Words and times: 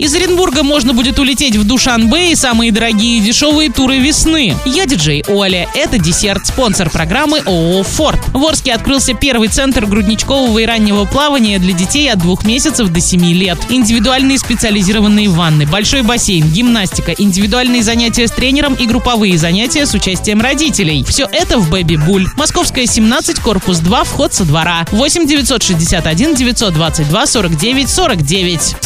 Из 0.00 0.14
Оренбурга 0.14 0.62
можно 0.62 0.94
будет 0.94 1.18
улететь 1.18 1.56
в 1.56 1.66
Душанбе 1.66 2.30
и 2.30 2.36
самые 2.36 2.70
дорогие 2.70 3.20
дешевые 3.20 3.68
туры 3.68 3.98
весны. 3.98 4.54
Я 4.64 4.86
диджей 4.86 5.24
Оля. 5.26 5.68
Это 5.74 5.98
десерт, 5.98 6.46
спонсор 6.46 6.88
программы 6.88 7.40
ООО 7.40 7.82
«Форд». 7.82 8.20
В 8.32 8.44
Орске 8.44 8.74
открылся 8.74 9.14
первый 9.14 9.48
центр 9.48 9.86
грудничкового 9.86 10.56
и 10.60 10.66
раннего 10.66 11.04
плавания 11.04 11.58
для 11.58 11.72
детей 11.72 12.12
от 12.12 12.20
двух 12.20 12.44
месяцев 12.44 12.90
до 12.90 13.00
7 13.00 13.24
лет. 13.32 13.58
Индивидуальные 13.70 14.38
специализированные 14.38 15.30
ванны, 15.30 15.66
большой 15.66 16.02
бассейн, 16.02 16.48
гимнастика, 16.48 17.10
индивидуальные 17.10 17.82
занятия 17.82 18.28
с 18.28 18.30
тренером 18.30 18.74
и 18.74 18.86
групповые 18.86 19.36
занятия 19.36 19.84
с 19.84 19.94
участием 19.94 20.40
родителей. 20.40 21.04
Все 21.08 21.28
это 21.32 21.58
в 21.58 21.70
Бэби 21.70 21.96
Буль. 21.96 22.28
Московская 22.36 22.86
17, 22.86 23.40
корпус 23.40 23.78
2, 23.78 24.04
вход 24.04 24.32
со 24.32 24.44
двора. 24.44 24.86
8 24.92 25.26
961 25.26 26.36
922 26.36 27.26
49 27.26 27.90
49. 27.90 28.76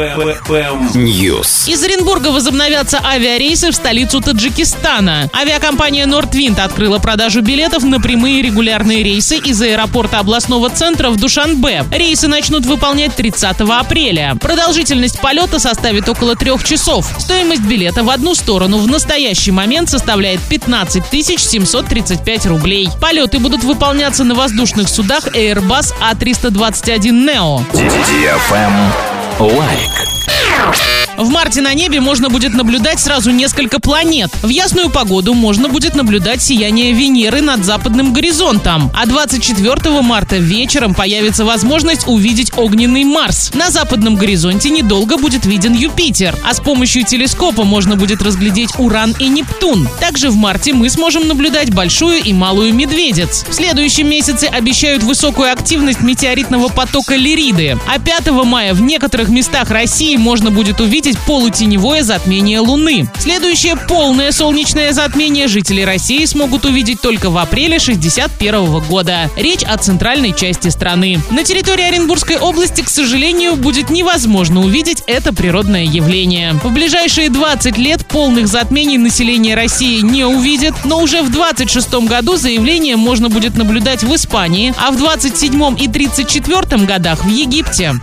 News. 0.00 1.68
Из 1.68 1.82
Оренбурга 1.82 2.28
возобновятся 2.28 3.00
авиарейсы 3.04 3.70
в 3.70 3.74
столицу 3.74 4.20
Таджикистана. 4.20 5.28
Авиакомпания 5.34 6.06
Нортвинд 6.06 6.58
открыла 6.58 6.98
продажу 6.98 7.42
билетов 7.42 7.82
на 7.82 8.00
прямые 8.00 8.40
регулярные 8.40 9.02
рейсы 9.02 9.36
из 9.36 9.60
аэропорта 9.60 10.20
областного 10.20 10.70
центра 10.70 11.10
в 11.10 11.16
Душанбе. 11.16 11.84
Рейсы 11.90 12.28
начнут 12.28 12.64
выполнять 12.64 13.14
30 13.14 13.60
апреля. 13.60 14.36
Продолжительность 14.40 15.20
полета 15.20 15.58
составит 15.58 16.08
около 16.08 16.34
трех 16.34 16.64
часов. 16.64 17.06
Стоимость 17.18 17.62
билета 17.62 18.02
в 18.02 18.08
одну 18.08 18.34
сторону 18.34 18.78
в 18.78 18.86
настоящий 18.86 19.50
момент 19.50 19.90
составляет 19.90 20.40
15 20.40 21.02
735 21.12 22.46
рублей. 22.46 22.88
Полеты 23.00 23.38
будут 23.38 23.64
выполняться 23.64 24.24
на 24.24 24.34
воздушных 24.34 24.88
судах 24.88 25.28
Airbus 25.28 25.92
A321 26.00 27.10
Neo. 27.10 29.09
Лайк. 29.39 30.98
В 31.20 31.28
марте 31.28 31.60
на 31.60 31.74
небе 31.74 32.00
можно 32.00 32.30
будет 32.30 32.54
наблюдать 32.54 32.98
сразу 32.98 33.30
несколько 33.30 33.78
планет. 33.78 34.30
В 34.42 34.48
ясную 34.48 34.88
погоду 34.88 35.34
можно 35.34 35.68
будет 35.68 35.94
наблюдать 35.94 36.40
сияние 36.40 36.94
Венеры 36.94 37.42
над 37.42 37.62
западным 37.62 38.14
горизонтом. 38.14 38.90
А 38.98 39.04
24 39.04 40.00
марта 40.00 40.38
вечером 40.38 40.94
появится 40.94 41.44
возможность 41.44 42.08
увидеть 42.08 42.56
огненный 42.56 43.04
Марс. 43.04 43.52
На 43.52 43.70
западном 43.70 44.16
горизонте 44.16 44.70
недолго 44.70 45.18
будет 45.18 45.44
виден 45.44 45.74
Юпитер. 45.74 46.34
А 46.42 46.54
с 46.54 46.60
помощью 46.60 47.04
телескопа 47.04 47.64
можно 47.64 47.96
будет 47.96 48.22
разглядеть 48.22 48.70
Уран 48.78 49.14
и 49.18 49.28
Нептун. 49.28 49.90
Также 50.00 50.30
в 50.30 50.36
марте 50.36 50.72
мы 50.72 50.88
сможем 50.88 51.28
наблюдать 51.28 51.70
большую 51.70 52.22
и 52.22 52.32
малую 52.32 52.72
медведец. 52.72 53.44
В 53.46 53.52
следующем 53.52 54.08
месяце 54.08 54.46
обещают 54.46 55.02
высокую 55.02 55.52
активность 55.52 56.00
метеоритного 56.00 56.68
потока 56.68 57.14
Лириды. 57.14 57.76
А 57.86 57.98
5 57.98 58.30
мая 58.46 58.72
в 58.72 58.80
некоторых 58.80 59.28
местах 59.28 59.70
России 59.70 60.16
можно 60.16 60.50
будет 60.50 60.80
увидеть 60.80 61.09
заметить 61.10 61.18
полутеневое 61.26 62.02
затмение 62.02 62.60
Луны. 62.60 63.08
Следующее 63.18 63.76
полное 63.76 64.32
солнечное 64.32 64.92
затмение 64.92 65.48
жители 65.48 65.82
России 65.82 66.24
смогут 66.24 66.64
увидеть 66.64 67.00
только 67.00 67.30
в 67.30 67.38
апреле 67.38 67.78
61 67.78 68.80
года. 68.80 69.30
Речь 69.36 69.62
о 69.62 69.76
центральной 69.76 70.34
части 70.34 70.68
страны. 70.68 71.20
На 71.30 71.44
территории 71.44 71.84
Оренбургской 71.84 72.38
области, 72.38 72.82
к 72.82 72.88
сожалению, 72.88 73.56
будет 73.56 73.90
невозможно 73.90 74.60
увидеть 74.60 75.02
это 75.06 75.32
природное 75.32 75.84
явление. 75.84 76.54
В 76.62 76.72
ближайшие 76.72 77.30
20 77.30 77.78
лет 77.78 78.06
полных 78.06 78.46
затмений 78.46 78.98
население 78.98 79.54
России 79.54 80.00
не 80.00 80.24
увидит, 80.24 80.74
но 80.84 81.00
уже 81.00 81.22
в 81.22 81.30
26 81.30 81.94
году 82.06 82.36
заявление 82.36 82.96
можно 82.96 83.28
будет 83.28 83.56
наблюдать 83.56 84.02
в 84.02 84.14
Испании, 84.14 84.74
а 84.76 84.90
в 84.90 84.96
27 84.96 85.80
и 85.80 85.88
34 85.88 86.84
годах 86.84 87.24
в 87.24 87.28
Египте. 87.28 87.94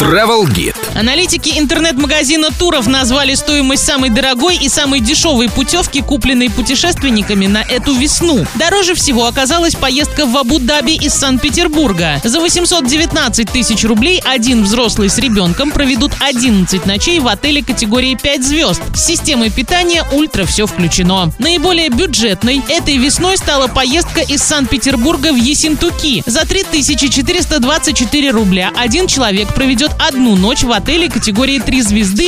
Travel 0.00 0.46
Guide. 0.46 0.76
Аналитики 0.94 1.58
интернет-магазина 1.58 2.37
Агентство 2.38 2.66
туров 2.66 2.86
назвали 2.86 3.34
стоимость 3.34 3.84
самой 3.84 4.10
дорогой 4.10 4.56
и 4.56 4.68
самой 4.68 5.00
дешевой 5.00 5.48
путевки, 5.48 6.00
купленной 6.00 6.50
путешественниками 6.50 7.46
на 7.46 7.62
эту 7.62 7.94
весну. 7.94 8.46
Дороже 8.54 8.94
всего 8.94 9.26
оказалась 9.26 9.74
поездка 9.74 10.24
в 10.24 10.36
Абу-Даби 10.36 10.94
из 10.94 11.14
Санкт-Петербурга. 11.14 12.20
За 12.22 12.38
819 12.40 13.50
тысяч 13.50 13.84
рублей 13.84 14.22
один 14.24 14.62
взрослый 14.62 15.08
с 15.08 15.18
ребенком 15.18 15.72
проведут 15.72 16.12
11 16.20 16.86
ночей 16.86 17.18
в 17.18 17.26
отеле 17.26 17.62
категории 17.62 18.16
5 18.20 18.44
звезд. 18.44 18.82
С 18.94 19.06
системой 19.06 19.50
питания 19.50 20.04
ультра 20.12 20.44
все 20.44 20.66
включено. 20.66 21.32
Наиболее 21.38 21.88
бюджетной 21.88 22.62
этой 22.68 22.98
весной 22.98 23.36
стала 23.36 23.66
поездка 23.66 24.20
из 24.20 24.42
Санкт-Петербурга 24.42 25.32
в 25.32 25.36
Есентуки. 25.36 26.22
За 26.24 26.46
3424 26.46 28.30
рубля 28.30 28.70
один 28.76 29.08
человек 29.08 29.52
проведет 29.54 29.90
одну 29.98 30.36
ночь 30.36 30.62
в 30.62 30.70
отеле 30.70 31.10
категории 31.10 31.58
3 31.58 31.82
звезды 31.82 32.27